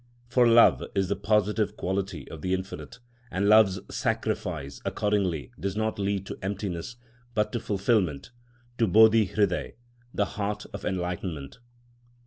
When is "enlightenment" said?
10.85-11.59